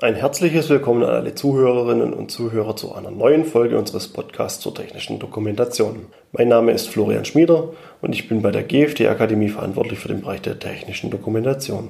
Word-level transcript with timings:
Ein 0.00 0.14
herzliches 0.14 0.68
Willkommen 0.68 1.02
an 1.02 1.10
alle 1.10 1.34
Zuhörerinnen 1.34 2.12
und 2.12 2.30
Zuhörer 2.30 2.76
zu 2.76 2.94
einer 2.94 3.10
neuen 3.10 3.44
Folge 3.44 3.76
unseres 3.76 4.06
Podcasts 4.06 4.60
zur 4.60 4.72
technischen 4.72 5.18
Dokumentation. 5.18 6.06
Mein 6.30 6.46
Name 6.46 6.70
ist 6.70 6.88
Florian 6.88 7.24
Schmieder 7.24 7.70
und 8.00 8.14
ich 8.14 8.28
bin 8.28 8.40
bei 8.40 8.52
der 8.52 8.62
GFT 8.62 9.06
Akademie 9.06 9.48
verantwortlich 9.48 9.98
für 9.98 10.06
den 10.06 10.20
Bereich 10.20 10.40
der 10.40 10.60
technischen 10.60 11.10
Dokumentation. 11.10 11.88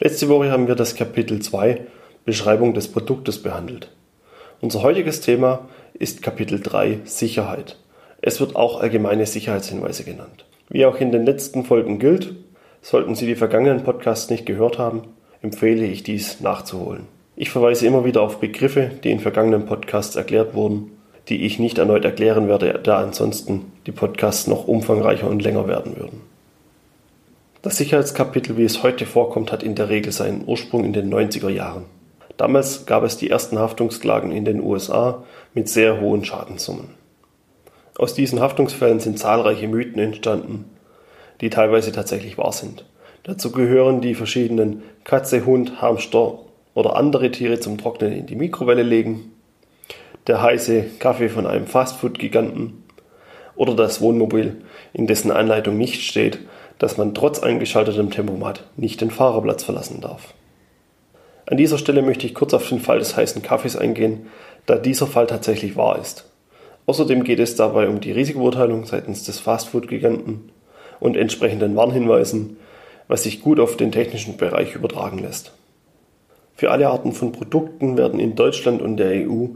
Letzte 0.00 0.28
Woche 0.28 0.50
haben 0.50 0.66
wir 0.66 0.74
das 0.74 0.96
Kapitel 0.96 1.40
2 1.40 1.82
Beschreibung 2.24 2.74
des 2.74 2.88
Produktes 2.88 3.40
behandelt. 3.40 3.92
Unser 4.60 4.82
heutiges 4.82 5.20
Thema 5.20 5.68
ist 5.94 6.22
Kapitel 6.22 6.58
3 6.58 7.02
Sicherheit. 7.04 7.76
Es 8.20 8.40
wird 8.40 8.56
auch 8.56 8.80
allgemeine 8.80 9.26
Sicherheitshinweise 9.26 10.02
genannt. 10.02 10.46
Wie 10.68 10.84
auch 10.84 10.96
in 10.96 11.12
den 11.12 11.24
letzten 11.24 11.64
Folgen 11.64 12.00
gilt, 12.00 12.34
sollten 12.82 13.14
Sie 13.14 13.26
die 13.26 13.36
vergangenen 13.36 13.84
Podcasts 13.84 14.30
nicht 14.30 14.46
gehört 14.46 14.80
haben, 14.80 15.02
empfehle 15.42 15.86
ich 15.86 16.02
dies 16.02 16.40
nachzuholen. 16.40 17.19
Ich 17.40 17.48
verweise 17.48 17.86
immer 17.86 18.04
wieder 18.04 18.20
auf 18.20 18.38
Begriffe, 18.38 18.90
die 19.02 19.10
in 19.10 19.18
vergangenen 19.18 19.64
Podcasts 19.64 20.14
erklärt 20.14 20.52
wurden, 20.52 20.90
die 21.30 21.46
ich 21.46 21.58
nicht 21.58 21.78
erneut 21.78 22.04
erklären 22.04 22.48
werde, 22.48 22.78
da 22.82 22.98
ansonsten 22.98 23.72
die 23.86 23.92
Podcasts 23.92 24.46
noch 24.46 24.68
umfangreicher 24.68 25.26
und 25.26 25.42
länger 25.42 25.66
werden 25.66 25.96
würden. 25.96 26.20
Das 27.62 27.78
Sicherheitskapitel, 27.78 28.58
wie 28.58 28.64
es 28.64 28.82
heute 28.82 29.06
vorkommt, 29.06 29.52
hat 29.52 29.62
in 29.62 29.74
der 29.74 29.88
Regel 29.88 30.12
seinen 30.12 30.46
Ursprung 30.46 30.84
in 30.84 30.92
den 30.92 31.10
90er 31.10 31.48
Jahren. 31.48 31.86
Damals 32.36 32.84
gab 32.84 33.04
es 33.04 33.16
die 33.16 33.30
ersten 33.30 33.58
Haftungsklagen 33.58 34.32
in 34.32 34.44
den 34.44 34.60
USA 34.60 35.24
mit 35.54 35.70
sehr 35.70 35.98
hohen 35.98 36.26
Schadenssummen. 36.26 36.90
Aus 37.96 38.12
diesen 38.12 38.40
Haftungsfällen 38.40 39.00
sind 39.00 39.18
zahlreiche 39.18 39.66
Mythen 39.66 39.98
entstanden, 39.98 40.66
die 41.40 41.48
teilweise 41.48 41.90
tatsächlich 41.90 42.36
wahr 42.36 42.52
sind. 42.52 42.84
Dazu 43.22 43.50
gehören 43.50 44.02
die 44.02 44.14
verschiedenen 44.14 44.82
Katze, 45.04 45.46
Hund, 45.46 45.80
Hamster 45.80 46.40
oder 46.74 46.96
andere 46.96 47.30
Tiere 47.30 47.60
zum 47.60 47.78
Trocknen 47.78 48.12
in 48.12 48.26
die 48.26 48.36
Mikrowelle 48.36 48.82
legen, 48.82 49.32
der 50.26 50.42
heiße 50.42 50.84
Kaffee 50.98 51.28
von 51.28 51.46
einem 51.46 51.66
Fastfood-Giganten 51.66 52.84
oder 53.56 53.74
das 53.74 54.00
Wohnmobil, 54.00 54.62
in 54.92 55.06
dessen 55.06 55.30
Anleitung 55.30 55.76
nicht 55.76 56.02
steht, 56.02 56.38
dass 56.78 56.96
man 56.96 57.14
trotz 57.14 57.40
eingeschaltetem 57.40 58.10
Tempomat 58.10 58.64
nicht 58.76 59.00
den 59.00 59.10
Fahrerplatz 59.10 59.64
verlassen 59.64 60.00
darf. 60.00 60.34
An 61.46 61.56
dieser 61.56 61.78
Stelle 61.78 62.02
möchte 62.02 62.26
ich 62.26 62.34
kurz 62.34 62.54
auf 62.54 62.68
den 62.68 62.80
Fall 62.80 63.00
des 63.00 63.16
heißen 63.16 63.42
Kaffees 63.42 63.76
eingehen, 63.76 64.28
da 64.66 64.76
dieser 64.76 65.06
Fall 65.06 65.26
tatsächlich 65.26 65.76
wahr 65.76 65.98
ist. 65.98 66.30
Außerdem 66.86 67.24
geht 67.24 67.40
es 67.40 67.56
dabei 67.56 67.88
um 67.88 68.00
die 68.00 68.12
Risikobeurteilung 68.12 68.86
seitens 68.86 69.24
des 69.24 69.38
Fastfood-Giganten 69.40 70.50
und 71.00 71.16
entsprechenden 71.16 71.76
Warnhinweisen, 71.76 72.56
was 73.08 73.24
sich 73.24 73.42
gut 73.42 73.58
auf 73.58 73.76
den 73.76 73.92
technischen 73.92 74.36
Bereich 74.36 74.74
übertragen 74.74 75.18
lässt. 75.18 75.52
Für 76.60 76.72
alle 76.72 76.90
Arten 76.90 77.12
von 77.12 77.32
Produkten 77.32 77.96
werden 77.96 78.20
in 78.20 78.34
Deutschland 78.34 78.82
und 78.82 78.98
der 78.98 79.26
EU 79.26 79.46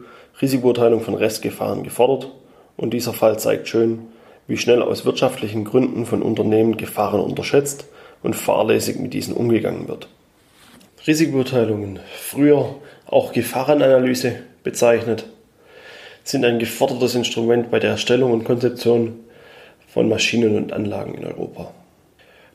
Risikobeurteilung 0.40 1.02
von 1.02 1.12
Restgefahren 1.12 1.82
gefordert 1.82 2.30
und 2.78 2.94
dieser 2.94 3.12
Fall 3.12 3.38
zeigt 3.38 3.68
schön, 3.68 4.06
wie 4.46 4.56
schnell 4.56 4.80
aus 4.80 5.04
wirtschaftlichen 5.04 5.66
Gründen 5.66 6.06
von 6.06 6.22
Unternehmen 6.22 6.78
Gefahren 6.78 7.20
unterschätzt 7.20 7.84
und 8.22 8.34
fahrlässig 8.34 8.98
mit 9.00 9.12
diesen 9.12 9.34
umgegangen 9.34 9.86
wird. 9.86 10.08
Risikobeurteilungen, 11.06 12.00
früher 12.16 12.74
auch 13.04 13.34
Gefahrenanalyse 13.34 14.36
bezeichnet, 14.62 15.26
sind 16.22 16.46
ein 16.46 16.58
gefordertes 16.58 17.14
Instrument 17.16 17.70
bei 17.70 17.80
der 17.80 17.90
Erstellung 17.90 18.32
und 18.32 18.44
Konzeption 18.44 19.20
von 19.88 20.08
Maschinen 20.08 20.56
und 20.56 20.72
Anlagen 20.72 21.12
in 21.12 21.26
Europa. 21.26 21.70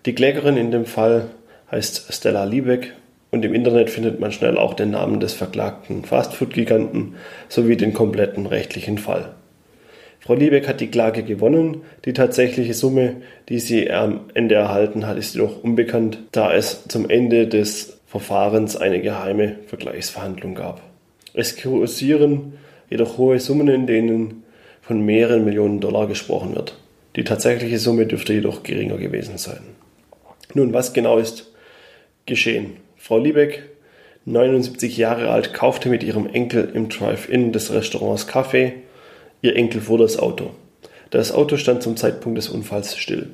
Die 0.08 0.16
Klägerin 0.16 0.58
in 0.58 0.72
dem 0.72 0.86
Fall 0.86 1.28
heißt 1.70 2.12
Stella 2.12 2.46
Liebeck 2.46 2.96
und 3.32 3.46
im 3.46 3.54
Internet 3.54 3.90
findet 3.90 4.20
man 4.20 4.32
schnell 4.32 4.58
auch 4.58 4.74
den 4.74 4.92
Namen 4.92 5.20
des 5.20 5.34
verklagten 5.34 6.04
Fastfood-Giganten 6.04 7.16
sowie 7.48 7.78
den 7.78 7.94
kompletten 7.94 8.46
rechtlichen 8.46 8.98
Fall. 8.98 9.34
Frau 10.20 10.34
Liebeck 10.34 10.68
hat 10.68 10.82
die 10.82 10.92
Klage 10.92 11.24
gewonnen. 11.24 11.82
Die 12.06 12.14
tatsächliche 12.14 12.74
Summe, 12.74 13.18
die 13.48 13.60
sie 13.60 13.90
am 13.92 14.22
Ende 14.34 14.56
erhalten 14.56 15.08
hat, 15.08 15.18
ist 15.18 15.36
jedoch 15.36 15.64
unbekannt, 15.64 16.20
da 16.32 16.54
es 16.54 16.88
zum 16.88 17.10
Ende 17.10 17.48
des 17.48 18.00
Verfahrens 18.06 18.76
eine 18.76 19.02
geheime 19.02 19.58
Vergleichsverhandlung 19.68 20.56
gab. 20.56 20.82
Es 21.34 21.56
kursieren 21.56 22.54
jedoch 22.90 23.18
hohe 23.18 23.40
Summen, 23.40 23.68
in 23.68 23.88
denen 23.88 24.44
von 24.82 25.06
mehreren 25.06 25.46
Millionen 25.46 25.80
Dollar 25.80 26.08
gesprochen 26.08 26.56
wird. 26.56 26.76
Die 27.16 27.24
tatsächliche 27.24 27.78
Summe 27.78 28.08
dürfte 28.08 28.34
jedoch 28.34 28.64
geringer 28.64 28.98
gewesen 28.98 29.38
sein. 29.38 29.62
Nun, 30.54 30.74
was 30.74 30.94
genau 30.94 31.18
ist 31.18 31.52
geschehen? 32.26 32.78
Frau 33.02 33.18
Liebeck, 33.18 33.64
79 34.26 34.98
Jahre 34.98 35.30
alt, 35.30 35.54
kaufte 35.54 35.88
mit 35.88 36.04
ihrem 36.04 36.28
Enkel 36.28 36.70
im 36.74 36.90
Drive-In 36.90 37.54
des 37.54 37.74
Restaurants 37.74 38.28
Kaffee. 38.28 38.74
Ihr 39.42 39.56
Enkel 39.56 39.80
fuhr 39.80 39.98
das 39.98 40.20
Auto. 40.20 40.52
Das 41.10 41.32
Auto 41.32 41.56
stand 41.56 41.82
zum 41.82 41.96
Zeitpunkt 41.96 42.38
des 42.38 42.50
Unfalls 42.50 42.98
still. 42.98 43.30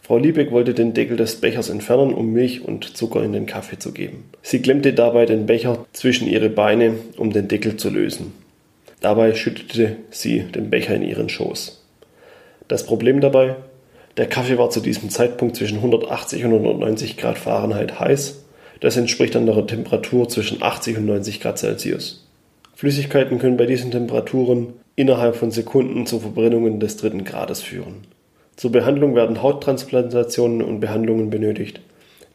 Frau 0.00 0.16
Liebeck 0.16 0.52
wollte 0.52 0.74
den 0.74 0.94
Deckel 0.94 1.16
des 1.16 1.40
Bechers 1.40 1.68
entfernen, 1.68 2.14
um 2.14 2.32
Milch 2.32 2.64
und 2.64 2.96
Zucker 2.96 3.22
in 3.24 3.32
den 3.32 3.46
Kaffee 3.46 3.80
zu 3.80 3.92
geben. 3.92 4.30
Sie 4.42 4.62
klemmte 4.62 4.94
dabei 4.94 5.26
den 5.26 5.46
Becher 5.46 5.84
zwischen 5.92 6.28
ihre 6.28 6.48
Beine, 6.48 6.94
um 7.16 7.32
den 7.32 7.48
Deckel 7.48 7.76
zu 7.76 7.90
lösen. 7.90 8.32
Dabei 9.00 9.34
schüttete 9.34 9.96
sie 10.10 10.44
den 10.44 10.70
Becher 10.70 10.94
in 10.94 11.02
ihren 11.02 11.28
Schoß. 11.28 11.84
Das 12.68 12.86
Problem 12.86 13.20
dabei? 13.20 13.56
Der 14.16 14.26
Kaffee 14.26 14.56
war 14.56 14.70
zu 14.70 14.80
diesem 14.80 15.10
Zeitpunkt 15.10 15.56
zwischen 15.56 15.78
180 15.78 16.44
und 16.44 16.52
190 16.52 17.16
Grad 17.16 17.38
Fahrenheit 17.38 17.98
heiß 17.98 18.44
das 18.80 18.96
entspricht 18.96 19.36
einer 19.36 19.66
Temperatur 19.66 20.28
zwischen 20.28 20.62
80 20.62 20.98
und 20.98 21.06
90 21.06 21.40
Grad 21.40 21.58
Celsius. 21.58 22.26
Flüssigkeiten 22.74 23.38
können 23.38 23.56
bei 23.56 23.66
diesen 23.66 23.90
Temperaturen 23.90 24.74
innerhalb 24.94 25.36
von 25.36 25.50
Sekunden 25.50 26.06
zu 26.06 26.20
Verbrennungen 26.20 26.80
des 26.80 26.96
dritten 26.96 27.24
Grades 27.24 27.60
führen. 27.60 28.06
Zur 28.56 28.72
Behandlung 28.72 29.14
werden 29.14 29.42
Hauttransplantationen 29.42 30.62
und 30.62 30.80
Behandlungen 30.80 31.30
benötigt. 31.30 31.80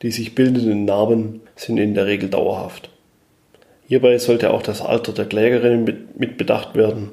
Die 0.02 0.12
sich 0.12 0.36
bildenden 0.36 0.86
Narben 0.86 1.42
sind 1.56 1.78
in 1.78 1.94
der 1.94 2.06
Regel 2.06 2.30
dauerhaft. 2.30 2.90
Hierbei 3.88 4.18
sollte 4.18 4.52
auch 4.52 4.62
das 4.62 4.82
Alter 4.82 5.14
der 5.14 5.26
Klägerin 5.26 5.86
mit 6.18 6.38
bedacht 6.38 6.76
werden. 6.76 7.12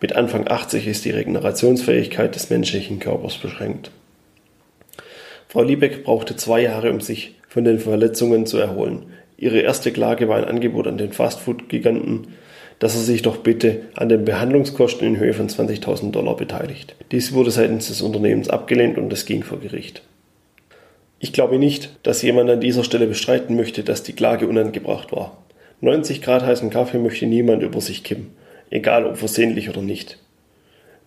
Mit 0.00 0.14
Anfang 0.14 0.46
80 0.46 0.86
ist 0.86 1.04
die 1.04 1.10
Regenerationsfähigkeit 1.10 2.34
des 2.34 2.50
menschlichen 2.50 2.98
Körpers 2.98 3.36
beschränkt. 3.36 3.90
Frau 5.48 5.62
Liebeck 5.62 6.04
brauchte 6.04 6.36
zwei 6.36 6.60
Jahre, 6.60 6.90
um 6.90 7.00
sich 7.00 7.35
von 7.56 7.64
den 7.64 7.78
Verletzungen 7.78 8.44
zu 8.44 8.58
erholen. 8.58 9.06
Ihre 9.38 9.60
erste 9.60 9.90
Klage 9.90 10.28
war 10.28 10.36
ein 10.36 10.44
Angebot 10.44 10.86
an 10.86 10.98
den 10.98 11.12
Fastfood-Giganten, 11.12 12.34
dass 12.80 12.94
er 12.94 13.00
sich 13.00 13.22
doch 13.22 13.38
bitte 13.38 13.80
an 13.94 14.10
den 14.10 14.26
Behandlungskosten 14.26 15.08
in 15.08 15.18
Höhe 15.18 15.32
von 15.32 15.48
20.000 15.48 16.10
Dollar 16.10 16.36
beteiligt. 16.36 16.96
Dies 17.12 17.32
wurde 17.32 17.50
seitens 17.50 17.88
des 17.88 18.02
Unternehmens 18.02 18.50
abgelehnt 18.50 18.98
und 18.98 19.10
es 19.10 19.24
ging 19.24 19.42
vor 19.42 19.58
Gericht. 19.58 20.02
Ich 21.18 21.32
glaube 21.32 21.58
nicht, 21.58 21.96
dass 22.02 22.20
jemand 22.20 22.50
an 22.50 22.60
dieser 22.60 22.84
Stelle 22.84 23.06
bestreiten 23.06 23.56
möchte, 23.56 23.82
dass 23.84 24.02
die 24.02 24.12
Klage 24.12 24.48
unangebracht 24.48 25.10
war. 25.12 25.42
90 25.80 26.20
Grad 26.20 26.44
heißen 26.44 26.68
Kaffee 26.68 26.98
möchte 26.98 27.24
niemand 27.24 27.62
über 27.62 27.80
sich 27.80 28.04
kippen, 28.04 28.32
egal 28.68 29.06
ob 29.06 29.16
versehentlich 29.16 29.70
oder 29.70 29.80
nicht. 29.80 30.18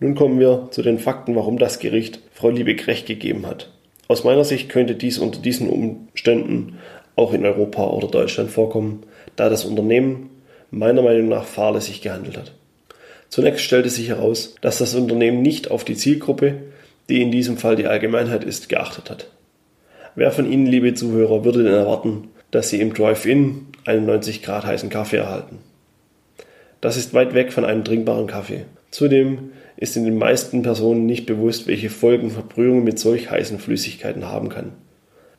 Nun 0.00 0.16
kommen 0.16 0.40
wir 0.40 0.66
zu 0.72 0.82
den 0.82 0.98
Fakten, 0.98 1.36
warum 1.36 1.60
das 1.60 1.78
Gericht 1.78 2.18
Frau 2.32 2.50
Liebeck 2.50 2.88
recht 2.88 3.06
gegeben 3.06 3.46
hat. 3.46 3.70
Aus 4.10 4.24
meiner 4.24 4.42
Sicht 4.42 4.68
könnte 4.68 4.96
dies 4.96 5.18
unter 5.18 5.38
diesen 5.38 5.70
Umständen 5.70 6.80
auch 7.14 7.32
in 7.32 7.46
Europa 7.46 7.86
oder 7.86 8.08
Deutschland 8.08 8.50
vorkommen, 8.50 9.04
da 9.36 9.48
das 9.48 9.64
Unternehmen 9.64 10.30
meiner 10.72 11.00
Meinung 11.00 11.28
nach 11.28 11.44
fahrlässig 11.44 12.02
gehandelt 12.02 12.36
hat. 12.36 12.52
Zunächst 13.28 13.64
stellte 13.64 13.88
sich 13.88 14.08
heraus, 14.08 14.56
dass 14.62 14.78
das 14.78 14.96
Unternehmen 14.96 15.42
nicht 15.42 15.70
auf 15.70 15.84
die 15.84 15.94
Zielgruppe, 15.94 16.56
die 17.08 17.22
in 17.22 17.30
diesem 17.30 17.56
Fall 17.56 17.76
die 17.76 17.86
Allgemeinheit 17.86 18.42
ist, 18.42 18.68
geachtet 18.68 19.10
hat. 19.10 19.30
Wer 20.16 20.32
von 20.32 20.50
Ihnen, 20.50 20.66
liebe 20.66 20.92
Zuhörer, 20.94 21.44
würde 21.44 21.62
denn 21.62 21.72
erwarten, 21.72 22.30
dass 22.50 22.68
Sie 22.68 22.80
im 22.80 22.92
Drive-In 22.92 23.68
einen 23.84 24.06
90 24.06 24.42
Grad 24.42 24.66
heißen 24.66 24.90
Kaffee 24.90 25.18
erhalten? 25.18 25.58
Das 26.80 26.96
ist 26.96 27.14
weit 27.14 27.32
weg 27.32 27.52
von 27.52 27.64
einem 27.64 27.84
trinkbaren 27.84 28.26
Kaffee. 28.26 28.64
Zudem 28.90 29.52
ist 29.80 29.96
in 29.96 30.04
den 30.04 30.18
meisten 30.18 30.62
Personen 30.62 31.06
nicht 31.06 31.26
bewusst, 31.26 31.66
welche 31.66 31.90
Folgen 31.90 32.30
Verbrühung 32.30 32.84
mit 32.84 32.98
solch 32.98 33.30
heißen 33.30 33.58
Flüssigkeiten 33.58 34.26
haben 34.26 34.50
kann. 34.50 34.72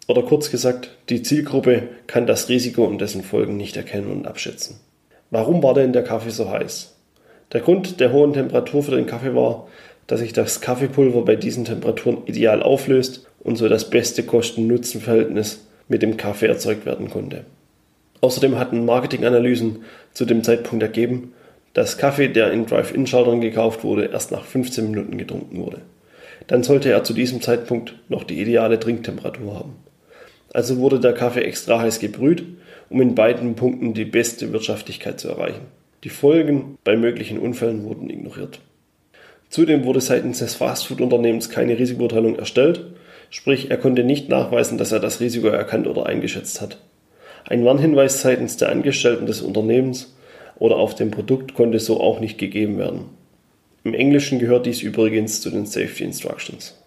Oder 0.08 0.24
kurz 0.24 0.50
gesagt, 0.50 0.90
die 1.10 1.22
Zielgruppe 1.22 1.84
kann 2.08 2.26
das 2.26 2.50
Risiko 2.50 2.84
und 2.84 3.00
dessen 3.00 3.24
Folgen 3.24 3.56
nicht 3.56 3.78
erkennen 3.78 4.12
und 4.12 4.28
abschätzen. 4.28 4.78
Warum 5.30 5.62
war 5.62 5.76
denn 5.76 5.94
der 5.94 6.04
Kaffee 6.04 6.32
so 6.32 6.50
heiß? 6.50 6.96
Der 7.54 7.62
Grund 7.62 8.00
der 8.00 8.12
hohen 8.12 8.34
Temperatur 8.34 8.82
für 8.82 8.96
den 8.96 9.06
Kaffee 9.06 9.36
war, 9.36 9.68
dass 10.08 10.20
sich 10.20 10.34
das 10.34 10.60
Kaffeepulver 10.60 11.24
bei 11.24 11.36
diesen 11.36 11.64
Temperaturen 11.64 12.26
ideal 12.26 12.64
auflöst 12.64 13.28
und 13.42 13.58
so 13.58 13.70
das 13.70 13.90
beste 13.92 14.24
Kosten-Nutzen-Verhältnis 14.24 15.68
mit 15.88 16.02
dem 16.02 16.18
Kaffee 16.18 16.48
erzeugt 16.48 16.88
werden 16.88 17.12
konnte. 17.12 17.46
Außerdem 18.22 18.58
hatten 18.58 18.86
Marketinganalysen 18.86 19.84
zu 20.14 20.26
dem 20.26 20.44
Zeitpunkt 20.44 20.82
ergeben, 20.82 21.34
dass 21.74 21.98
Kaffee, 21.98 22.28
der 22.28 22.52
in 22.52 22.66
Drive-In-Schaltern 22.66 23.42
gekauft 23.42 23.84
wurde, 23.84 24.06
erst 24.06 24.32
nach 24.32 24.44
15 24.44 24.90
Minuten 24.90 25.18
getrunken 25.18 25.58
wurde. 25.58 25.82
Dann 26.48 26.64
sollte 26.64 26.92
er 26.92 27.04
zu 27.04 27.14
diesem 27.14 27.42
Zeitpunkt 27.42 27.96
noch 28.10 28.24
die 28.24 28.42
ideale 28.42 28.80
Trinktemperatur 28.80 29.56
haben. 29.56 29.76
Also 30.54 30.78
wurde 30.80 31.00
der 31.00 31.14
Kaffee 31.14 31.44
extra 31.44 31.80
heiß 31.80 32.00
gebrüht 32.00 32.44
um 32.92 33.02
in 33.02 33.16
beiden 33.16 33.56
Punkten 33.56 33.94
die 33.94 34.06
beste 34.06 34.52
Wirtschaftlichkeit 34.52 35.20
zu 35.20 35.30
erreichen. 35.30 35.62
Die 36.04 36.10
Folgen 36.10 36.78
bei 36.84 36.98
möglichen 36.98 37.40
Unfällen 37.40 37.86
wurden 37.86 38.10
ignoriert. 38.10 38.60
Zudem 39.50 39.86
wurde 39.86 40.02
seitens 40.02 40.40
des 40.40 40.56
Fastfood-Unternehmens 40.56 41.50
keine 41.50 41.80
Risikobeurteilung 41.80 42.38
erstellt, 42.38 42.86
sprich 43.30 43.72
er 43.72 43.78
konnte 43.78 44.04
nicht 44.04 44.30
nachweisen, 44.30 44.78
dass 44.78 44.92
er 44.92 45.00
das 45.00 45.22
Risiko 45.22 45.48
erkannt 45.48 45.88
oder 45.88 46.06
eingeschätzt 46.06 46.60
hat. 46.60 46.80
Ein 47.46 47.64
Warnhinweis 47.64 48.22
seitens 48.22 48.58
der 48.58 48.70
Angestellten 48.70 49.26
des 49.26 49.42
Unternehmens 49.42 50.14
oder 50.62 50.78
auf 50.78 50.94
dem 50.94 51.10
Produkt 51.10 51.56
konnte 51.56 51.80
so 51.80 52.00
auch 52.00 52.20
nicht 52.20 52.38
gegeben 52.38 52.78
werden. 52.78 53.06
Im 53.84 53.96
Englischen 53.96 54.38
gehört 54.38 54.68
dies 54.68 54.84
übrigens 54.84 55.42
zu 55.42 55.50
den 55.50 55.66
Safety 55.66 56.04
Instructions. 56.04 56.80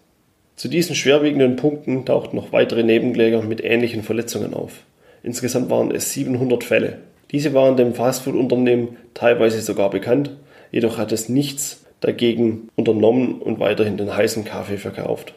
Zu 0.55 0.69
diesen 0.69 0.95
schwerwiegenden 0.95 1.57
Punkten 1.57 2.05
tauchten 2.05 2.37
noch 2.37 2.53
weitere 2.53 2.83
Nebenkläger 2.83 3.41
mit 3.41 3.61
ähnlichen 3.61 4.01
Verletzungen 4.01 4.53
auf. 4.53 4.83
Insgesamt 5.23 5.69
waren 5.69 5.91
es 5.91 6.13
700 6.13 6.63
Fälle. 6.63 6.99
Diese 7.31 7.53
waren 7.53 7.75
dem 7.75 7.93
Fastfood-Unternehmen 7.93 8.95
teilweise 9.13 9.59
sogar 9.59 9.89
bekannt, 9.89 10.31
jedoch 10.71 10.97
hat 10.97 11.11
es 11.11 11.27
nichts 11.27 11.83
dagegen 11.99 12.69
unternommen 12.77 13.41
und 13.41 13.59
weiterhin 13.59 13.97
den 13.97 14.15
heißen 14.15 14.45
Kaffee 14.45 14.77
verkauft. 14.77 15.33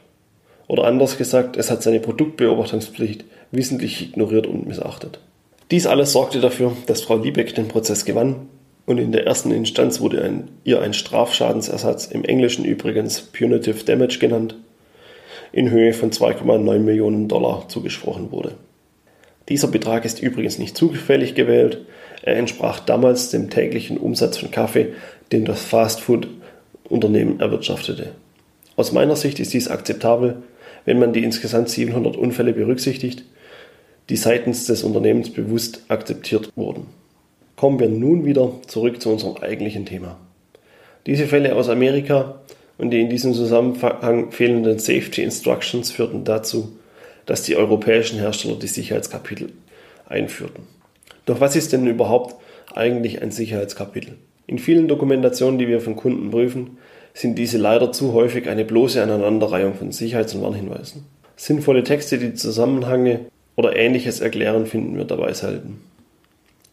Oder 0.69 0.85
anders 0.85 1.19
gesagt, 1.19 1.57
es 1.57 1.73
hat 1.73 1.83
seine 1.83 1.99
Produktbeobachtungspflicht 1.99 3.25
wissentlich 3.51 4.11
ignoriert 4.11 4.47
und 4.47 4.69
missachtet. 4.69 5.19
Dies 5.71 5.87
alles 5.87 6.13
sorgte 6.13 6.41
dafür, 6.41 6.73
dass 6.87 7.03
Frau 7.03 7.17
Liebeck 7.17 7.55
den 7.55 7.69
Prozess 7.69 8.05
gewann 8.05 8.49
und 8.87 8.97
in 8.97 9.13
der 9.13 9.27
ersten 9.27 9.51
Instanz 9.51 10.01
wurde 10.01 10.23
ein, 10.23 10.49
ihr 10.65 10.81
ein 10.81 10.95
Strafschadensersatz, 10.95 12.07
im 12.07 12.25
Englischen 12.25 12.65
übrigens 12.65 13.21
Punitive 13.21 13.85
Damage 13.85 14.19
genannt, 14.19 14.57
in 15.53 15.71
Höhe 15.71 15.93
von 15.93 16.11
2,9 16.11 16.79
Millionen 16.79 17.29
Dollar 17.29 17.69
zugesprochen 17.69 18.33
wurde. 18.33 18.53
Dieser 19.51 19.69
Betrag 19.69 20.07
ist 20.07 20.23
übrigens 20.23 20.59
nicht 20.59 20.77
zufällig 20.77 21.35
gewählt, 21.35 21.85
er 22.23 22.37
entsprach 22.37 22.81
damals 22.81 23.31
dem 23.31 23.51
täglichen 23.51 23.99
Umsatz 23.99 24.39
von 24.39 24.51
Kaffee, 24.51 24.95
den 25.33 25.45
das 25.45 25.63
Fastfood-Unternehmen 25.65 27.41
erwirtschaftete. 27.41 28.13
Aus 28.77 28.93
meiner 28.93 29.17
Sicht 29.17 29.39
ist 29.39 29.53
dies 29.53 29.69
akzeptabel, 29.69 30.43
wenn 30.87 30.99
man 30.99 31.13
die 31.13 31.25
insgesamt 31.25 31.69
700 31.69 32.17
Unfälle 32.17 32.55
berücksichtigt, 32.55 33.25
die 34.09 34.17
seitens 34.17 34.67
des 34.67 34.83
Unternehmens 34.83 35.31
bewusst 35.31 35.83
akzeptiert 35.89 36.51
wurden. 36.57 36.87
Kommen 37.57 37.81
wir 37.81 37.89
nun 37.89 38.25
wieder 38.25 38.53
zurück 38.67 39.03
zu 39.03 39.11
unserem 39.11 39.37
eigentlichen 39.39 39.85
Thema. 39.85 40.17
Diese 41.07 41.27
Fälle 41.27 41.55
aus 41.57 41.69
Amerika 41.69 42.41
und 42.79 42.91
die 42.91 43.01
in 43.01 43.11
diesem 43.11 43.35
Zusammenhang 43.35 44.31
fehlenden 44.31 44.79
Safety 44.79 45.23
Instructions 45.23 45.91
führten 45.91 46.25
dazu, 46.25 46.79
dass 47.27 47.43
die 47.43 47.57
europäischen 47.57 48.19
Hersteller 48.19 48.57
die 48.57 48.69
Sicherheitskapitel 48.69 49.53
einführten. 50.09 50.65
Doch 51.27 51.41
was 51.41 51.57
ist 51.57 51.73
denn 51.73 51.87
überhaupt 51.87 52.37
eigentlich 52.75 53.21
ein 53.21 53.31
Sicherheitskapitel? 53.31 54.15
In 54.47 54.59
vielen 54.59 54.89
Dokumentationen, 54.89 55.59
die 55.59 55.69
wir 55.69 55.81
von 55.81 55.97
Kunden 55.97 56.31
prüfen, 56.31 56.79
sind 57.13 57.37
diese 57.37 57.59
leider 57.59 57.93
zu 57.93 58.13
häufig 58.13 58.49
eine 58.49 58.65
bloße 58.65 59.03
Aneinanderreihung 59.03 59.75
von 59.75 59.93
Sicherheits- 59.93 60.35
und 60.35 60.43
Warnhinweisen. 60.43 61.05
Sinnvolle 61.37 61.83
Texte, 61.83 62.19
die 62.19 62.35
Zusammenhänge 62.35 63.27
oder 63.59 63.75
ähnliches 63.75 64.21
erklären, 64.21 64.67
finden 64.67 64.97
wir 64.97 65.05
dabei 65.05 65.33
selten. 65.33 65.81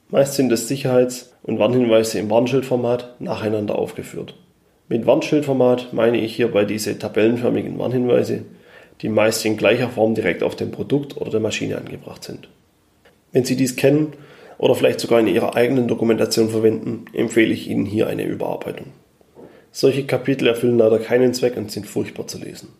Meist 0.09 0.35
sind 0.35 0.51
es 0.51 0.67
Sicherheits- 0.67 1.33
und 1.41 1.57
Warnhinweise 1.57 2.19
im 2.19 2.29
Warnschildformat 2.29 3.19
nacheinander 3.19 3.75
aufgeführt. 3.75 4.35
Mit 4.87 5.07
Warnschildformat 5.07 5.93
meine 5.93 6.19
ich 6.19 6.35
hierbei 6.35 6.63
diese 6.63 6.99
tabellenförmigen 6.99 7.79
Warnhinweise, 7.79 8.43
die 9.01 9.09
meist 9.09 9.43
in 9.45 9.57
gleicher 9.57 9.89
Form 9.89 10.13
direkt 10.13 10.43
auf 10.43 10.55
dem 10.55 10.69
Produkt 10.69 11.17
oder 11.17 11.31
der 11.31 11.39
Maschine 11.39 11.79
angebracht 11.79 12.23
sind. 12.23 12.49
Wenn 13.31 13.45
Sie 13.45 13.55
dies 13.55 13.75
kennen 13.75 14.13
oder 14.59 14.75
vielleicht 14.75 14.99
sogar 14.99 15.19
in 15.19 15.27
Ihrer 15.27 15.55
eigenen 15.55 15.87
Dokumentation 15.87 16.49
verwenden, 16.49 17.05
empfehle 17.13 17.51
ich 17.51 17.67
Ihnen 17.67 17.87
hier 17.87 18.05
eine 18.05 18.25
Überarbeitung. 18.25 18.91
Solche 19.71 20.05
Kapitel 20.05 20.47
erfüllen 20.47 20.77
leider 20.77 20.99
keinen 20.99 21.33
Zweck 21.33 21.57
und 21.57 21.71
sind 21.71 21.87
furchtbar 21.87 22.27
zu 22.27 22.37
lesen. 22.37 22.73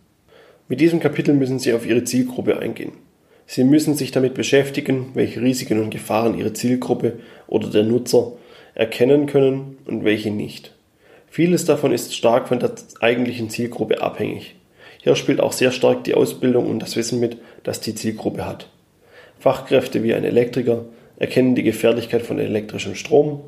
Mit 0.67 0.79
diesem 0.79 0.99
Kapitel 0.99 1.33
müssen 1.33 1.57
Sie 1.57 1.73
auf 1.73 1.87
Ihre 1.87 2.03
Zielgruppe 2.03 2.59
eingehen. 2.59 2.91
Sie 3.47 3.63
müssen 3.63 3.95
sich 3.95 4.11
damit 4.11 4.33
beschäftigen, 4.33 5.11
welche 5.13 5.41
Risiken 5.41 5.79
und 5.79 5.91
Gefahren 5.91 6.37
Ihre 6.37 6.53
Zielgruppe 6.53 7.19
oder 7.47 7.69
der 7.69 7.83
Nutzer 7.83 8.33
erkennen 8.73 9.27
können 9.27 9.77
und 9.85 10.03
welche 10.03 10.31
nicht. 10.31 10.71
Vieles 11.29 11.65
davon 11.65 11.91
ist 11.91 12.15
stark 12.15 12.47
von 12.47 12.59
der 12.59 12.71
eigentlichen 13.01 13.49
Zielgruppe 13.49 14.01
abhängig. 14.01 14.55
Hier 15.03 15.15
spielt 15.15 15.39
auch 15.39 15.51
sehr 15.51 15.71
stark 15.71 16.03
die 16.03 16.15
Ausbildung 16.15 16.67
und 16.67 16.79
das 16.79 16.95
Wissen 16.95 17.19
mit, 17.19 17.37
das 17.63 17.79
die 17.81 17.93
Zielgruppe 17.93 18.45
hat. 18.45 18.69
Fachkräfte 19.37 20.01
wie 20.01 20.13
ein 20.13 20.23
Elektriker 20.23 20.85
erkennen 21.17 21.55
die 21.55 21.63
Gefährlichkeit 21.63 22.23
von 22.23 22.39
elektrischem 22.39 22.95
Strom, 22.95 23.41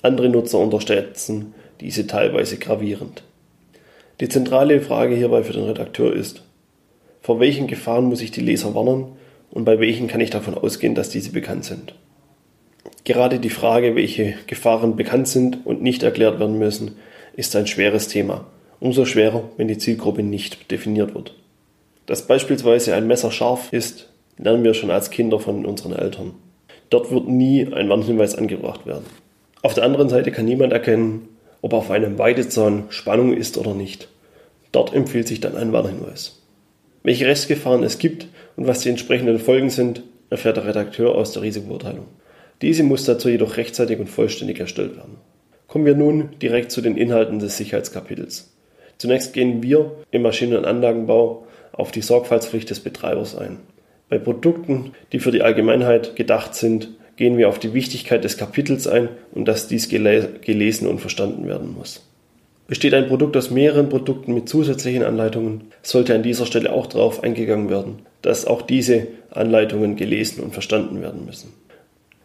andere 0.00 0.28
Nutzer 0.28 0.58
unterschätzen 0.58 1.54
diese 1.80 2.06
teilweise 2.06 2.56
gravierend. 2.56 3.22
Die 4.20 4.28
zentrale 4.28 4.80
Frage 4.80 5.14
hierbei 5.14 5.42
für 5.42 5.52
den 5.52 5.64
Redakteur 5.64 6.14
ist, 6.14 6.42
vor 7.20 7.40
welchen 7.40 7.66
Gefahren 7.66 8.06
muss 8.06 8.22
ich 8.22 8.30
die 8.30 8.40
Leser 8.40 8.74
warnen 8.74 9.17
und 9.50 9.64
bei 9.64 9.80
welchen 9.80 10.08
kann 10.08 10.20
ich 10.20 10.30
davon 10.30 10.54
ausgehen, 10.54 10.94
dass 10.94 11.10
diese 11.10 11.32
bekannt 11.32 11.64
sind. 11.64 11.94
Gerade 13.04 13.38
die 13.38 13.50
Frage, 13.50 13.94
welche 13.94 14.34
Gefahren 14.46 14.96
bekannt 14.96 15.28
sind 15.28 15.64
und 15.64 15.82
nicht 15.82 16.02
erklärt 16.02 16.40
werden 16.40 16.58
müssen, 16.58 16.96
ist 17.34 17.56
ein 17.56 17.66
schweres 17.66 18.08
Thema. 18.08 18.46
Umso 18.80 19.04
schwerer, 19.04 19.44
wenn 19.56 19.68
die 19.68 19.78
Zielgruppe 19.78 20.22
nicht 20.22 20.70
definiert 20.70 21.14
wird. 21.14 21.34
Dass 22.06 22.26
beispielsweise 22.26 22.94
ein 22.94 23.06
Messer 23.06 23.30
scharf 23.30 23.72
ist, 23.72 24.10
lernen 24.38 24.64
wir 24.64 24.74
schon 24.74 24.90
als 24.90 25.10
Kinder 25.10 25.40
von 25.40 25.66
unseren 25.66 25.92
Eltern. 25.92 26.32
Dort 26.90 27.10
wird 27.10 27.28
nie 27.28 27.66
ein 27.72 27.88
Warnhinweis 27.88 28.34
angebracht 28.34 28.86
werden. 28.86 29.04
Auf 29.62 29.74
der 29.74 29.84
anderen 29.84 30.08
Seite 30.08 30.30
kann 30.30 30.44
niemand 30.44 30.72
erkennen, 30.72 31.28
ob 31.60 31.72
auf 31.74 31.90
einem 31.90 32.18
Weidezaun 32.18 32.84
Spannung 32.90 33.36
ist 33.36 33.58
oder 33.58 33.74
nicht. 33.74 34.08
Dort 34.72 34.94
empfiehlt 34.94 35.28
sich 35.28 35.40
dann 35.40 35.56
ein 35.56 35.72
Warnhinweis. 35.72 36.37
Welche 37.02 37.26
Restgefahren 37.26 37.82
es 37.82 37.98
gibt 37.98 38.26
und 38.56 38.66
was 38.66 38.80
die 38.80 38.88
entsprechenden 38.88 39.38
Folgen 39.38 39.70
sind, 39.70 40.02
erfährt 40.30 40.56
der 40.56 40.66
Redakteur 40.66 41.14
aus 41.14 41.32
der 41.32 41.42
Risikobeurteilung. 41.42 42.06
Diese 42.60 42.82
muss 42.82 43.04
dazu 43.04 43.28
jedoch 43.28 43.56
rechtzeitig 43.56 43.98
und 43.98 44.08
vollständig 44.08 44.58
erstellt 44.58 44.96
werden. 44.96 45.16
Kommen 45.68 45.86
wir 45.86 45.94
nun 45.94 46.30
direkt 46.42 46.72
zu 46.72 46.80
den 46.80 46.96
Inhalten 46.96 47.38
des 47.38 47.56
Sicherheitskapitels. 47.56 48.52
Zunächst 48.98 49.32
gehen 49.32 49.62
wir 49.62 49.92
im 50.10 50.22
Maschinen- 50.22 50.56
und 50.56 50.64
Anlagenbau 50.64 51.46
auf 51.72 51.92
die 51.92 52.02
Sorgfaltspflicht 52.02 52.68
des 52.68 52.80
Betreibers 52.80 53.36
ein. 53.36 53.58
Bei 54.08 54.18
Produkten, 54.18 54.92
die 55.12 55.20
für 55.20 55.30
die 55.30 55.42
Allgemeinheit 55.42 56.16
gedacht 56.16 56.54
sind, 56.54 56.88
gehen 57.16 57.36
wir 57.36 57.48
auf 57.48 57.58
die 57.58 57.74
Wichtigkeit 57.74 58.24
des 58.24 58.38
Kapitels 58.38 58.86
ein 58.86 59.08
und 59.32 59.46
dass 59.46 59.68
dies 59.68 59.88
gelesen 59.88 60.88
und 60.88 61.00
verstanden 61.00 61.46
werden 61.46 61.74
muss. 61.76 62.08
Besteht 62.68 62.92
ein 62.92 63.08
Produkt 63.08 63.34
aus 63.34 63.50
mehreren 63.50 63.88
Produkten 63.88 64.34
mit 64.34 64.46
zusätzlichen 64.46 65.02
Anleitungen, 65.02 65.72
sollte 65.82 66.14
an 66.14 66.22
dieser 66.22 66.44
Stelle 66.44 66.70
auch 66.70 66.86
darauf 66.86 67.22
eingegangen 67.22 67.70
werden, 67.70 68.00
dass 68.20 68.46
auch 68.46 68.60
diese 68.60 69.06
Anleitungen 69.30 69.96
gelesen 69.96 70.44
und 70.44 70.52
verstanden 70.52 71.00
werden 71.00 71.24
müssen. 71.24 71.54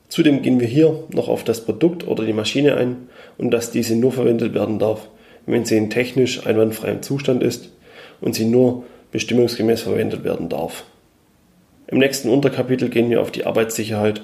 Zudem 0.10 0.42
gehen 0.42 0.60
wir 0.60 0.68
hier 0.68 1.06
noch 1.14 1.30
auf 1.30 1.46
das 1.46 1.64
Produkt 1.64 2.06
oder 2.06 2.26
die 2.26 2.34
Maschine 2.34 2.76
ein 2.76 3.08
und 3.38 3.52
dass 3.52 3.72
diese 3.72 3.96
nur 3.96 4.12
verwendet 4.12 4.54
werden 4.54 4.80
darf, 4.80 5.08
wenn 5.46 5.64
sie 5.64 5.78
in 5.78 5.90
technisch 5.90 6.46
einwandfreiem 6.46 7.02
Zustand 7.02 7.42
ist 7.42 7.70
und 8.20 8.36
sie 8.36 8.46
nur 8.46 8.84
bestimmungsgemäß 9.14 9.80
verwendet 9.80 10.26
werden 10.26 10.50
darf. 10.50 10.84
Im 11.88 12.00
nächsten 12.00 12.30
Unterkapitel 12.30 12.90
gehen 12.90 13.10
wir 13.10 13.22
auf 13.22 13.32
die 13.32 13.46
Arbeitssicherheit, 13.46 14.22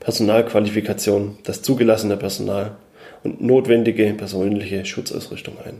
Personalqualifikation, 0.00 1.38
das 1.44 1.62
zugelassene 1.62 2.18
Personal 2.18 2.76
und 3.24 3.40
notwendige 3.40 4.12
persönliche 4.14 4.84
Schutzausrüstung 4.84 5.54
ein. 5.64 5.74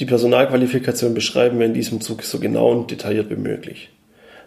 Die 0.00 0.06
Personalqualifikation 0.06 1.14
beschreiben 1.14 1.58
wir 1.58 1.66
in 1.66 1.74
diesem 1.74 2.00
Zug 2.00 2.22
so 2.22 2.38
genau 2.38 2.70
und 2.70 2.90
detailliert 2.90 3.30
wie 3.30 3.36
möglich. 3.36 3.90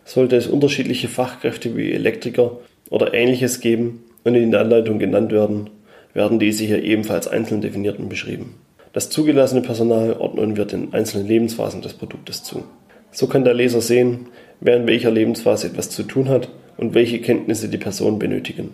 Sollte 0.04 0.36
es 0.36 0.48
unterschiedliche 0.48 1.08
Fachkräfte 1.08 1.76
wie 1.76 1.92
Elektriker 1.92 2.60
oder 2.90 3.14
ähnliches 3.14 3.60
geben 3.60 4.04
und 4.24 4.36
in 4.36 4.52
der 4.52 4.62
Anleitung 4.62 5.00
genannt 5.00 5.32
werden, 5.32 5.70
werden 6.14 6.40
diese 6.40 6.66
hier 6.66 6.84
ebenfalls 6.84 7.28
einzeln 7.28 7.62
definiert 7.62 8.00
und 8.00 8.10
beschrieben. 8.10 8.56
Das 8.94 9.10
zugelassene 9.10 9.62
Personal 9.62 10.14
ordnen 10.14 10.56
wir 10.56 10.66
den 10.66 10.94
einzelnen 10.94 11.28
Lebensphasen 11.28 11.82
des 11.82 11.94
Produktes 11.94 12.44
zu. 12.44 12.64
So 13.12 13.28
kann 13.28 13.44
der 13.44 13.54
Leser 13.54 13.82
sehen, 13.82 14.28
wer 14.62 14.78
in 14.78 14.88
welcher 14.88 15.12
Lebensphase 15.12 15.68
etwas 15.68 15.90
zu 15.90 16.04
tun 16.04 16.30
hat 16.30 16.50
und 16.78 16.94
welche 16.94 17.20
Kenntnisse 17.20 17.70
die 17.70 17.78
Personen 17.78 18.20
benötigen. 18.20 18.72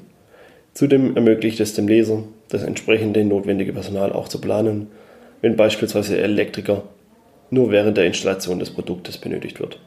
Zudem 0.74 1.16
ermöglicht 1.16 1.60
es 1.60 1.74
dem 1.74 1.88
Leser, 1.88 2.24
das 2.50 2.64
entsprechende 2.64 3.24
notwendige 3.24 3.74
Personal 3.74 4.12
auch 4.14 4.28
zu 4.28 4.40
planen, 4.40 4.88
wenn 5.42 5.56
beispielsweise 5.56 6.18
Elektriker 6.18 6.84
nur 7.50 7.72
während 7.72 7.98
der 7.98 8.06
Installation 8.06 8.60
des 8.60 8.70
Produktes 8.70 9.18
benötigt 9.18 9.60
wird. 9.60 9.80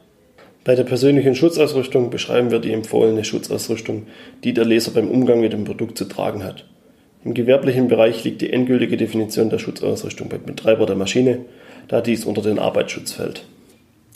Bei 0.63 0.75
der 0.75 0.83
persönlichen 0.83 1.35
Schutzausrüstung 1.35 2.09
beschreiben 2.09 2.51
wir 2.51 2.59
die 2.59 2.73
empfohlene 2.73 3.23
Schutzausrüstung, 3.23 4.07
die 4.43 4.53
der 4.53 4.65
Leser 4.65 4.91
beim 4.91 5.09
Umgang 5.09 5.41
mit 5.41 5.53
dem 5.53 5.63
Produkt 5.63 5.97
zu 5.97 6.05
tragen 6.05 6.43
hat. 6.43 6.65
Im 7.23 7.33
gewerblichen 7.33 7.87
Bereich 7.87 8.23
liegt 8.23 8.41
die 8.41 8.53
endgültige 8.53 8.97
Definition 8.97 9.49
der 9.49 9.59
Schutzausrüstung 9.59 10.29
beim 10.29 10.43
Betreiber 10.43 10.85
der 10.85 10.95
Maschine, 10.95 11.39
da 11.87 12.01
dies 12.01 12.25
unter 12.25 12.41
den 12.41 12.59
Arbeitsschutz 12.59 13.13
fällt. 13.13 13.45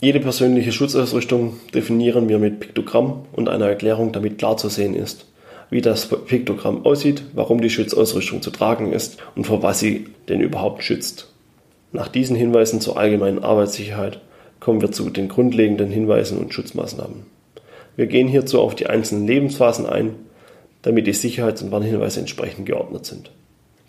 Jede 0.00 0.20
persönliche 0.20 0.72
Schutzausrüstung 0.72 1.54
definieren 1.74 2.28
wir 2.28 2.38
mit 2.38 2.58
Piktogramm 2.58 3.26
und 3.32 3.48
einer 3.48 3.68
Erklärung, 3.68 4.12
damit 4.12 4.38
klar 4.38 4.56
zu 4.56 4.68
sehen 4.68 4.94
ist, 4.94 5.26
wie 5.70 5.80
das 5.80 6.08
Piktogramm 6.08 6.84
aussieht, 6.84 7.22
warum 7.32 7.60
die 7.60 7.70
Schutzausrüstung 7.70 8.42
zu 8.42 8.50
tragen 8.50 8.92
ist 8.92 9.18
und 9.36 9.46
vor 9.46 9.62
was 9.62 9.80
sie 9.80 10.06
denn 10.28 10.40
überhaupt 10.40 10.82
schützt. 10.82 11.32
Nach 11.92 12.08
diesen 12.08 12.36
Hinweisen 12.36 12.80
zur 12.80 12.98
allgemeinen 12.98 13.42
Arbeitssicherheit 13.42 14.20
kommen 14.58 14.80
wir 14.80 14.92
zu 14.92 15.10
den 15.10 15.28
grundlegenden 15.28 15.90
Hinweisen 15.90 16.38
und 16.38 16.52
Schutzmaßnahmen. 16.52 17.24
Wir 17.96 18.06
gehen 18.06 18.28
hierzu 18.28 18.60
auf 18.60 18.74
die 18.74 18.86
einzelnen 18.86 19.26
Lebensphasen 19.26 19.86
ein, 19.86 20.14
damit 20.82 21.06
die 21.06 21.12
Sicherheits- 21.12 21.62
und 21.62 21.72
Warnhinweise 21.72 22.20
entsprechend 22.20 22.66
geordnet 22.66 23.06
sind. 23.06 23.30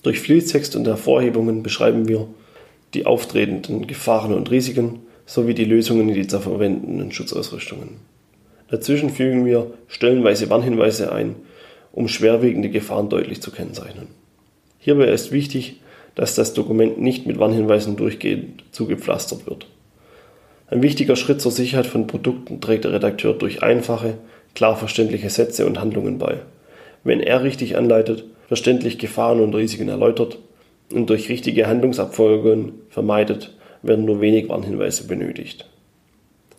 Durch 0.03 0.19
Fließtext 0.19 0.75
und 0.75 0.87
Hervorhebungen 0.87 1.63
beschreiben 1.63 2.07
wir 2.07 2.27
die 2.93 3.05
auftretenden 3.05 3.87
Gefahren 3.87 4.33
und 4.33 4.49
Risiken 4.51 4.99
sowie 5.25 5.53
die 5.53 5.65
Lösungen 5.65 6.09
in 6.09 6.15
die 6.15 6.27
zu 6.27 6.39
verwendenden 6.39 7.11
Schutzausrüstungen. 7.11 7.97
Dazwischen 8.69 9.09
fügen 9.09 9.45
wir 9.45 9.71
stellenweise 9.87 10.49
Warnhinweise 10.49 11.11
ein, 11.11 11.35
um 11.93 12.07
schwerwiegende 12.07 12.69
Gefahren 12.69 13.09
deutlich 13.09 13.41
zu 13.41 13.51
kennzeichnen. 13.51 14.07
Hierbei 14.79 15.07
ist 15.07 15.31
wichtig, 15.31 15.81
dass 16.15 16.35
das 16.35 16.53
Dokument 16.53 16.99
nicht 16.99 17.25
mit 17.25 17.39
Warnhinweisen 17.39 17.95
durchgehend 17.95 18.63
zugepflastert 18.71 19.45
wird. 19.45 19.67
Ein 20.67 20.81
wichtiger 20.81 21.15
Schritt 21.15 21.41
zur 21.41 21.51
Sicherheit 21.51 21.87
von 21.87 22.07
Produkten 22.07 22.61
trägt 22.61 22.85
der 22.85 22.93
Redakteur 22.93 23.33
durch 23.33 23.61
einfache, 23.61 24.15
klar 24.55 24.77
verständliche 24.77 25.29
Sätze 25.29 25.65
und 25.65 25.79
Handlungen 25.79 26.17
bei. 26.17 26.39
Wenn 27.03 27.19
er 27.19 27.43
richtig 27.43 27.77
anleitet, 27.77 28.25
verständlich 28.47 28.97
Gefahren 28.97 29.41
und 29.41 29.53
Risiken 29.53 29.89
erläutert 29.89 30.37
und 30.93 31.09
durch 31.09 31.29
richtige 31.29 31.67
Handlungsabfolgen 31.67 32.73
vermeidet, 32.89 33.55
werden 33.81 34.05
nur 34.05 34.21
wenig 34.21 34.49
Warnhinweise 34.49 35.07
benötigt. 35.07 35.67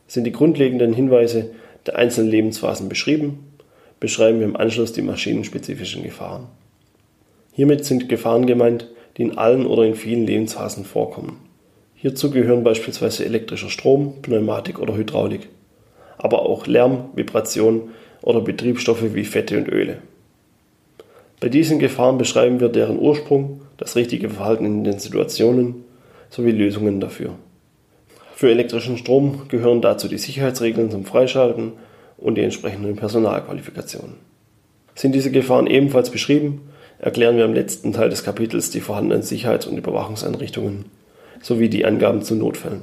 Sind 0.07 0.25
die 0.25 0.33
grundlegenden 0.33 0.93
Hinweise 0.93 1.51
der 1.87 1.97
einzelnen 1.97 2.31
Lebensphasen 2.31 2.89
beschrieben, 2.89 3.52
beschreiben 4.03 4.41
wir 4.41 4.47
im 4.47 4.57
Anschluss 4.57 4.93
die 4.93 5.01
maschinenspezifischen 5.01 6.03
Gefahren. 6.03 6.49
Hiermit 7.53 7.85
sind 7.85 8.09
Gefahren 8.09 8.47
gemeint, 8.47 8.89
die 9.17 9.23
in 9.23 9.39
allen 9.39 9.65
oder 9.65 9.85
in 9.85 9.95
vielen 9.95 10.27
Lebensphasen 10.27 10.85
vorkommen. 10.85 11.39
Hierzu 11.95 12.33
gehören 12.33 12.65
beispielsweise 12.65 13.25
elektrischer 13.25 13.71
Strom, 13.71 14.21
Pneumatik 14.21 14.81
oder 14.81 14.97
Hydraulik, 14.97 15.49
aber 16.19 16.43
auch 16.43 16.67
Lärm, 16.67 17.11
Vibration 17.15 17.91
oder 18.23 18.41
Betriebsstoffe 18.41 19.15
wie 19.15 19.25
Fette 19.25 19.57
und 19.57 19.69
Öle. 19.69 19.99
Bei 21.39 21.49
diesen 21.49 21.79
Gefahren 21.79 22.19
beschreiben 22.19 22.59
wir 22.59 22.71
deren 22.71 22.99
Ursprung, 22.99 23.61
das 23.77 23.95
richtige 23.95 24.31
Verhalten 24.31 24.65
in 24.65 24.83
den 24.83 24.99
Situationen 24.99 25.85
sowie 26.29 26.51
Lösungen 26.51 26.99
dafür. 26.99 27.37
Für 28.35 28.51
elektrischen 28.51 28.99
Strom 28.99 29.43
gehören 29.47 29.81
dazu 29.81 30.09
die 30.09 30.19
Sicherheitsregeln 30.19 30.91
zum 30.91 31.05
Freischalten 31.05 31.75
und 32.23 32.37
die 32.37 32.43
entsprechenden 32.43 32.97
Personalqualifikationen. 32.97 34.15
Sind 34.95 35.15
diese 35.15 35.31
Gefahren 35.31 35.67
ebenfalls 35.67 36.11
beschrieben, 36.11 36.69
erklären 36.99 37.37
wir 37.37 37.45
im 37.45 37.55
letzten 37.55 37.93
Teil 37.93 38.11
des 38.11 38.25
Kapitels 38.25 38.71
die 38.71 38.81
vorhandenen 38.81 39.23
Sicherheits- 39.23 39.67
und 39.67 39.77
Überwachungseinrichtungen 39.77 40.85
sowie 41.41 41.69
die 41.69 41.85
Angaben 41.85 42.23
zu 42.23 42.37
Notfällen. 42.37 42.83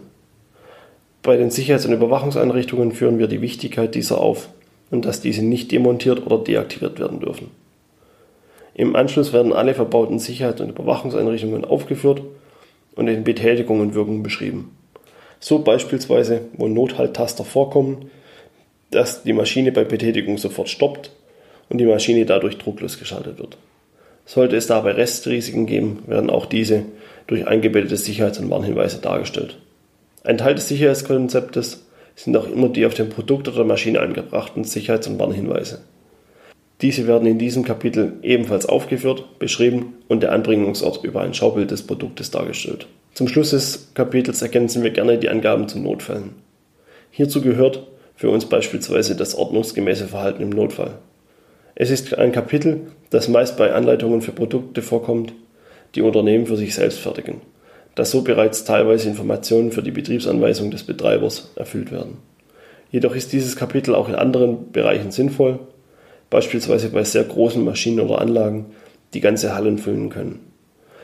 Bei 1.22 1.38
den 1.38 1.50
Sicherheits- 1.52 1.86
und 1.86 1.94
Überwachungseinrichtungen 1.94 2.92
führen 2.92 3.20
wir 3.20 3.28
die 3.28 3.42
Wichtigkeit 3.42 3.96
dieser 3.96 4.20
auf 4.20 4.50
und 4.92 5.06
dass 5.06 5.22
diese 5.22 5.44
nicht 5.44 5.72
demontiert 5.72 6.26
oder 6.26 6.38
deaktiviert 6.38 7.00
werden 7.00 7.20
dürfen. 7.20 7.52
Im 8.74 8.96
Anschluss 8.96 9.34
werden 9.34 9.54
alle 9.54 9.74
verbauten 9.74 10.20
Sicherheits- 10.20 10.62
und 10.62 10.70
Überwachungseinrichtungen 10.70 11.66
aufgeführt 11.66 12.22
und 12.96 13.08
in 13.08 13.24
Betätigung 13.24 13.82
und 13.82 13.94
Wirkung 13.94 14.24
beschrieben. 14.24 14.76
So 15.40 15.60
beispielsweise, 15.60 16.42
wo 16.54 16.68
Nothalttaster 16.68 17.46
vorkommen, 17.46 18.10
dass 18.92 19.24
die 19.24 19.34
Maschine 19.34 19.72
bei 19.72 19.84
Betätigung 19.84 20.38
sofort 20.38 20.70
stoppt 20.70 21.12
und 21.70 21.78
die 21.78 21.86
Maschine 21.86 22.26
dadurch 22.26 22.58
drucklos 22.58 23.00
geschaltet 23.00 23.40
wird. 23.40 23.58
Sollte 24.26 24.56
es 24.56 24.68
dabei 24.68 24.92
Restrisiken 24.92 25.66
geben, 25.66 26.04
werden 26.08 26.30
auch 26.30 26.46
diese 26.46 26.84
durch 27.28 27.48
eingebettete 27.48 27.98
Sicherheits- 27.98 28.40
und 28.40 28.50
Warnhinweise 28.50 29.00
dargestellt. 29.00 29.58
Ein 30.24 30.38
Teil 30.38 30.56
des 30.56 30.68
Sicherheitskonzeptes 30.68 31.86
sind 32.16 32.36
auch 32.36 32.50
immer 32.50 32.70
die 32.70 32.86
auf 32.86 32.94
dem 32.94 33.10
Produkt 33.10 33.48
oder 33.48 33.58
der 33.58 33.66
Maschine 33.66 34.02
angebrachten 34.02 34.64
Sicherheits- 34.64 35.08
und 35.08 35.20
Warnhinweise. 35.20 35.82
Diese 36.82 37.08
werden 37.08 37.28
in 37.28 37.40
diesem 37.40 37.66
Kapitel 37.66 38.14
ebenfalls 38.22 38.66
aufgeführt, 38.66 39.40
beschrieben 39.40 39.96
und 40.08 40.24
der 40.24 40.32
Anbringungsort 40.32 41.04
über 41.04 41.22
ein 41.22 41.34
Schaubild 41.34 41.72
des 41.72 41.84
Produktes 41.84 42.32
dargestellt. 42.32 42.88
Zum 43.14 43.28
Schluss 43.28 43.52
des 43.52 43.92
Kapitels 43.94 44.42
ergänzen 44.42 44.84
wir 44.84 44.92
gerne 44.92 45.18
die 45.18 45.30
Angaben 45.30 45.68
zu 45.68 45.80
Notfällen. 45.80 46.36
Hierzu 47.12 47.42
gehört 47.42 47.86
für 48.20 48.30
uns 48.30 48.48
beispielsweise 48.48 49.16
das 49.16 49.34
ordnungsgemäße 49.34 50.10
Verhalten 50.10 50.44
im 50.44 50.50
Notfall. 50.50 50.98
Es 51.74 51.90
ist 51.90 52.18
ein 52.18 52.34
Kapitel, 52.34 52.82
das 53.12 53.30
meist 53.30 53.56
bei 53.56 53.72
Anleitungen 53.72 54.22
für 54.22 54.34
Produkte 54.34 54.82
vorkommt, 54.82 55.32
die 55.96 56.02
Unternehmen 56.02 56.46
für 56.46 56.58
sich 56.58 56.76
selbst 56.76 57.00
fertigen, 57.00 57.40
da 57.96 58.04
so 58.04 58.22
bereits 58.22 58.66
teilweise 58.66 59.08
Informationen 59.08 59.72
für 59.72 59.82
die 59.82 59.92
Betriebsanweisung 59.92 60.70
des 60.70 60.84
Betreibers 60.84 61.54
erfüllt 61.56 61.94
werden. 61.94 62.18
Jedoch 62.92 63.16
ist 63.16 63.32
dieses 63.32 63.56
Kapitel 63.56 63.96
auch 63.96 64.10
in 64.10 64.16
anderen 64.16 64.74
Bereichen 64.74 65.12
sinnvoll, 65.12 65.60
beispielsweise 66.30 66.90
bei 66.90 67.06
sehr 67.06 67.24
großen 67.24 67.64
Maschinen 67.64 68.02
oder 68.02 68.20
Anlagen, 68.20 68.66
die 69.14 69.22
ganze 69.22 69.56
Hallen 69.56 69.78
füllen 69.78 70.10
können. 70.10 70.42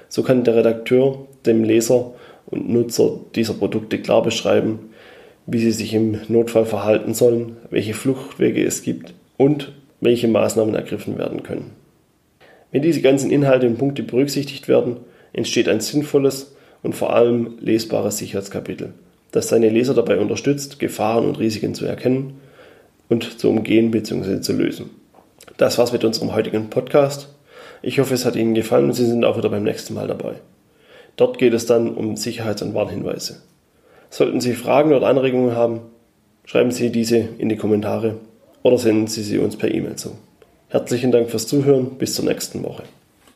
So 0.10 0.22
kann 0.22 0.44
der 0.44 0.58
Redakteur 0.58 1.26
dem 1.46 1.64
Leser 1.64 2.12
und 2.46 2.68
Nutzer 2.70 3.22
dieser 3.36 3.54
Produkte 3.54 4.00
klar 4.00 4.22
beschreiben, 4.22 4.90
wie 5.48 5.60
sie 5.60 5.72
sich 5.72 5.94
im 5.94 6.20
Notfall 6.28 6.66
verhalten 6.66 7.14
sollen, 7.14 7.58
welche 7.70 7.94
Fluchtwege 7.94 8.64
es 8.64 8.82
gibt 8.82 9.14
und 9.38 9.74
welche 10.02 10.28
Maßnahmen 10.28 10.76
ergriffen 10.76 11.18
werden 11.18 11.44
können. 11.44 11.72
Wenn 12.72 12.82
diese 12.82 13.02
ganzen 13.02 13.32
Inhalte 13.32 13.68
und 13.68 13.78
Punkte 13.78 14.04
berücksichtigt 14.04 14.68
werden, 14.68 14.98
entsteht 15.34 15.70
ein 15.70 15.82
sinnvolles 15.82 16.56
und 16.84 16.96
vor 16.96 17.16
allem 17.16 17.58
lesbares 17.60 18.18
Sicherheitskapitel, 18.18 18.94
das 19.32 19.50
seine 19.50 19.70
Leser 19.70 19.94
dabei 19.94 20.18
unterstützt, 20.20 20.80
Gefahren 20.80 21.26
und 21.26 21.40
Risiken 21.40 21.74
zu 21.74 21.86
erkennen 21.86 22.40
und 23.10 23.40
zu 23.40 23.50
umgehen 23.50 23.92
bzw. 23.92 24.42
zu 24.42 24.54
lösen. 24.54 24.90
Das 25.58 25.78
war's 25.78 25.94
mit 25.94 26.04
unserem 26.04 26.34
heutigen 26.36 26.70
Podcast. 26.70 27.30
Ich 27.82 28.00
hoffe, 28.00 28.14
es 28.14 28.26
hat 28.26 28.36
Ihnen 28.36 28.56
gefallen 28.56 28.86
und 28.86 28.94
Sie 28.94 29.06
sind 29.06 29.24
auch 29.26 29.38
wieder 29.38 29.50
beim 29.50 29.64
nächsten 29.64 29.94
Mal 29.94 30.08
dabei. 30.08 30.36
Dort 31.18 31.38
geht 31.38 31.54
es 31.54 31.66
dann 31.66 31.94
um 31.94 32.16
Sicherheits- 32.18 32.62
und 32.62 32.74
Warnhinweise. 32.74 33.42
Sollten 34.10 34.42
Sie 34.42 34.54
Fragen 34.54 34.94
oder 34.94 35.08
Anregungen 35.08 35.56
haben, 35.56 35.82
schreiben 36.46 36.72
Sie 36.72 36.92
diese 36.92 37.18
in 37.38 37.50
die 37.50 37.58
Kommentare 37.58 38.18
oder 38.64 38.78
senden 38.78 39.08
Sie 39.08 39.24
sie 39.24 39.38
uns 39.38 39.58
per 39.58 39.74
E-Mail 39.74 39.96
zu. 39.96 40.12
Herzlichen 40.70 41.12
Dank 41.12 41.30
fürs 41.30 41.48
Zuhören. 41.48 41.98
Bis 41.98 42.16
zur 42.16 42.26
nächsten 42.26 42.64
Woche. 42.64 42.84